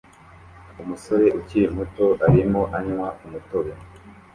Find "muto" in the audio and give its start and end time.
1.75-2.05